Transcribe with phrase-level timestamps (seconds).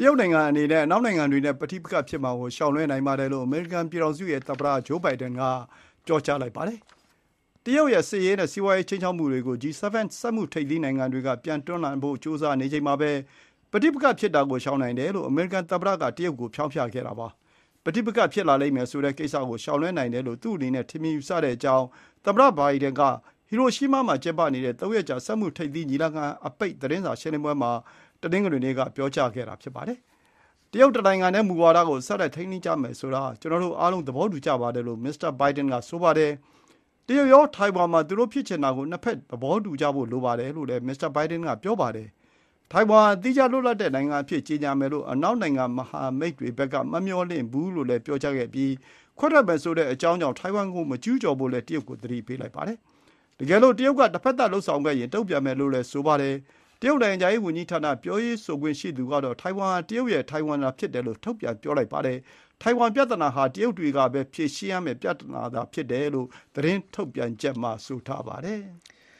[0.00, 5.42] တရုတ်နိုင်ငံအနေနဲ့အနောက်နိုင်ငံတွေနဲ့ပဋိပက္ခဖြစ်မှာကိုရှောင်လွှဲနိုင်ပါတယ်လို့အမေရိကန်ပြည်ထောင်စုရဲ့သမ္မတဂျိုးဘိုင်ဒန်က
[6.06, 6.78] ပြောကြားလိုက်ပါတယ်။
[7.64, 9.82] တရုတ်ရဲ့စစ်ရေးနဲ့စီးပွါးရေးခြိမ်းခြောက်မှုတွေကို G7
[10.20, 13.10] စက်မှုထိပ်သီးနိုင်ငံတွေကပြန်တွန်းလှန်ဖို့ကြိုးစားနေချိန်မှာပဲ
[13.72, 17.28] ပဋိပက္ခဖြစ်တာကိုရှောင်နိုင်တယ်လို့အမေရိကန်သမ္မတကတရုတ်ကိုဖျောင်းဖျခဲ့တာပါ။
[17.84, 21.86] ပဋိပက္ခဖြစ်လာလိမ့်မယ်ဆိုတဲ့ကိစ္စကိုရှောင်လွှဲနိုင်တယ်လို့သူ့အနေနဲ့ထင်မြင်ယူဆတဲ့အကြောင်း
[22.24, 23.02] သမ္မတဘိုင်ဒန်က
[23.48, 27.72] ဟီရိုရှီးမားမှာကျင်းပနေတဲ့သုံးရက်ကြာစက်မှုထိပ်သီးညီလာခံအပိတ်သတင်းစာရှင်းလင်းပွဲမှာ
[28.22, 29.98] တနင်္ဂနွေနေ့ကပြောကြားခဲ့တာဖြစ်ပါတယ်။
[30.72, 36.32] တရုတ်တနိုင်ငံတည်းမူဝါဒကိုဆက်လက်ထိန်းသိမ်းကြမယ်ဆိုတာကျွန်တော်တို့အားလုံးသဘောတူကြပါတယ်လို့မစ္စတာဘိုင်ဒန်ကဆိုပါတယ်။
[37.06, 42.08] တရုတ်ရောထိုင်ဝမ်မှာသူတို့ဖြစ်ချင်တာကိုနှစ်ဘက်သဘောတူကြဖို့လိုပါတယ်လို့လည်းမစ္စတာဘိုင်ဒန်ကပြောပါတယ်။
[42.72, 48.72] ထိုင်ဝမ်ဟာသီးခြားလွတ်လပ်တဲ့နိုင်ငံအဖြစ်ကြေညာမယ်လို့အနောက်နိုင်ငံမဟာမိတ်တွေဘက်ကမမျှော်လင့်ဘူးလို့လည်းပြောကြားခဲ့ပြီး
[49.18, 52.78] ခွဲထွက်မယ်ဆိုတဲ့အကြောင်းကြောင့်ထိုင်ဝမ်ကိုမကျူးကျော်ဖို့လည်းတရုတ်ကိုသတိပေးလိုက်ပါတယ်။
[53.38, 56.36] တကယ်လို့တရုတ်ကတဘက်သတ်လုပ်ဆောင်ခဲ့ရင်တုံ့ပြန်မယ်လို့လည်းဆိုပါတယ်။
[56.82, 62.18] တရုတ်နိုင်ငံခြားရေးဝန်ကြီးဌာနပြောရေးဆိုခွင့်ရှိသူကတော့ထိုင်ဝမ်ဟာတရုတ်ရဲ့ထိုင်ဝမ်သာဖြစ်တယ်လို့ထုတ်ပြန်ပြောလိုက်ပါတယ်။
[62.62, 68.62] ထိုင်ဝမ်ပြဿနာဟာတရုတ်တွေကပဲဖြေရှင်းရမယ့်ပြဿနာသာဖြစ်တယ်လို့သတင်းထုတ်ပြန်ချက်မှာဆိုထားပါတယ်။